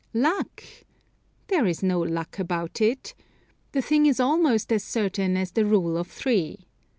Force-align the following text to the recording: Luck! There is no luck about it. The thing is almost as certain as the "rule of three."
Luck! 0.15 0.63
There 1.45 1.67
is 1.67 1.83
no 1.83 1.99
luck 1.99 2.39
about 2.39 2.81
it. 2.81 3.13
The 3.71 3.83
thing 3.83 4.07
is 4.07 4.19
almost 4.19 4.71
as 4.73 4.83
certain 4.83 5.37
as 5.37 5.51
the 5.51 5.63
"rule 5.63 5.95
of 5.95 6.07
three." 6.07 6.65